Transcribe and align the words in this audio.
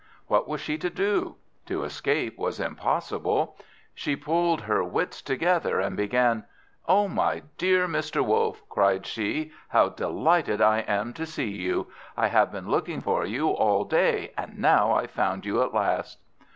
What 0.25 0.47
was 0.47 0.59
she 0.61 0.79
to 0.79 0.89
do? 0.89 1.35
To 1.67 1.83
escape 1.83 2.35
was 2.35 2.59
impossible. 2.59 3.55
She 3.93 4.15
pulled 4.15 4.61
her 4.61 4.83
wits 4.83 5.21
together, 5.21 5.79
and 5.79 5.95
began 5.95 6.45
"Oh, 6.87 7.07
my 7.07 7.43
dear 7.59 7.87
Mr. 7.87 8.25
Wolf!" 8.25 8.63
cried 8.67 9.05
she, 9.05 9.51
"how 9.67 9.89
delighted 9.89 10.59
I 10.59 10.79
am 10.79 11.13
to 11.13 11.27
see 11.27 11.51
you. 11.51 11.85
I 12.17 12.29
have 12.29 12.51
been 12.51 12.67
looking 12.67 13.01
for 13.01 13.27
you 13.27 13.49
all 13.49 13.83
day, 13.85 14.31
and 14.35 14.57
now 14.57 14.91
I've 14.93 15.11
found 15.11 15.45
you 15.45 15.61
at 15.61 15.71
last." 15.71 16.17